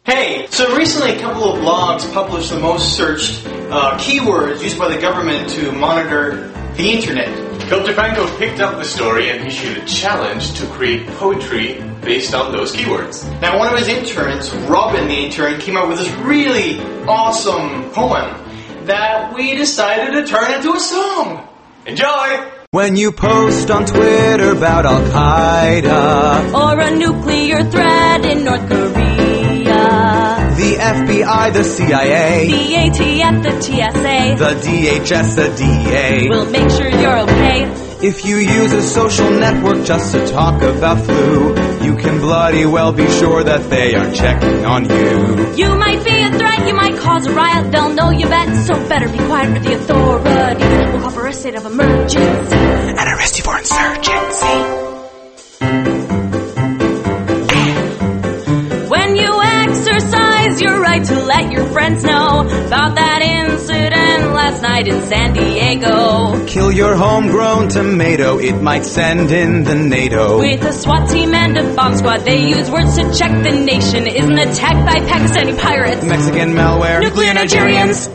[0.03, 4.93] Hey, so recently a couple of blogs published the most searched uh, keywords used by
[4.93, 7.29] the government to monitor the internet.
[7.69, 7.93] Dr.
[7.93, 12.75] Franco picked up the story and issued a challenge to create poetry based on those
[12.75, 13.23] keywords.
[13.39, 18.35] Now, one of his interns, Robin the intern, came up with this really awesome poem
[18.85, 21.47] that we decided to turn into a song.
[21.85, 22.51] Enjoy!
[22.71, 29.00] When you post on Twitter about Al Qaeda, Or a nuclear threat in North Korea.
[30.81, 34.35] The FBI, the CIA, The ATF, the TSA.
[34.37, 36.29] the DHS, the DA.
[36.29, 37.65] We'll make sure you're okay.
[38.01, 41.49] If you use a social network just to talk about flu,
[41.85, 45.53] you can bloody well be sure that they are checking on you.
[45.55, 48.73] You might be a threat, you might cause a riot, they'll know you bet, so
[48.89, 50.91] better be quiet with the authorities.
[50.93, 52.17] We'll call for a state of emergency.
[52.17, 54.90] And arrest you for insurgency.
[60.91, 66.45] Right to let your friends know about that incident last night in San Diego.
[66.47, 70.39] Kill your homegrown tomato, it might send in the NATO.
[70.39, 74.05] With a SWAT team and a bomb squad, they use words to check the nation
[74.05, 76.03] isn't attacked by Pakistani pirates.
[76.03, 78.09] Mexican malware, Nuclear Nigerians.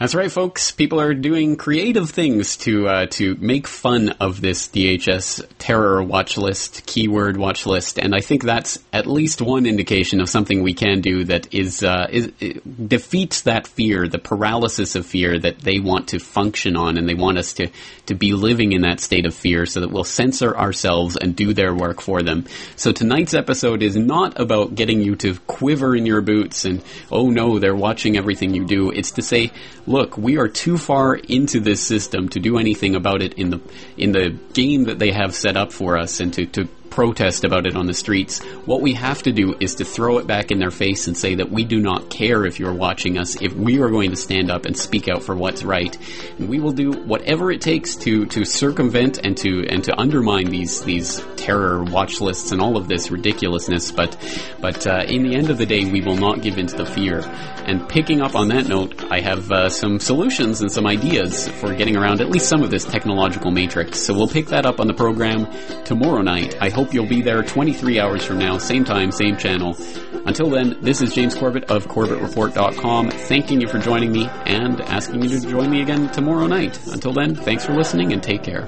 [0.00, 0.70] That's right, folks.
[0.70, 6.38] People are doing creative things to uh, to make fun of this DHS terror watch
[6.38, 10.72] list, keyword watch list, and I think that's at least one indication of something we
[10.72, 12.28] can do that is, uh, is
[12.64, 17.12] defeats that fear, the paralysis of fear that they want to function on, and they
[17.12, 17.68] want us to
[18.06, 21.52] to be living in that state of fear, so that we'll censor ourselves and do
[21.52, 22.46] their work for them.
[22.74, 26.82] So tonight's episode is not about getting you to quiver in your boots and
[27.12, 28.90] oh no, they're watching everything you do.
[28.90, 29.52] It's to say
[29.90, 33.60] look, we are too far into this system to do anything about it in the
[33.96, 37.66] in the game that they have set up for us, and to, to protest about
[37.66, 38.42] it on the streets.
[38.66, 41.36] What we have to do is to throw it back in their face and say
[41.36, 44.50] that we do not care if you're watching us, if we are going to stand
[44.50, 45.96] up and speak out for what's right.
[46.38, 50.50] And we will do whatever it takes to, to circumvent and to, and to undermine
[50.50, 53.92] these, these terror watch lists and all of this ridiculousness.
[53.92, 54.16] But,
[54.60, 56.86] but, uh, in the end of the day, we will not give in to the
[56.86, 57.20] fear.
[57.66, 61.74] And picking up on that note, I have, uh, some solutions and some ideas for
[61.74, 64.00] getting around at least some of this technological matrix.
[64.00, 65.46] So we'll pick that up on the program
[65.84, 66.56] tomorrow night.
[66.60, 69.76] I hope you'll be there 23 hours from now, same time, same channel.
[70.24, 75.22] Until then, this is James Corbett of CorbettReport.com, thanking you for joining me and asking
[75.22, 76.80] you to join me again tomorrow night.
[76.86, 78.66] Until then, thanks for listening and take care.